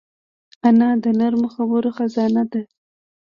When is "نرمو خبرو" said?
1.19-1.89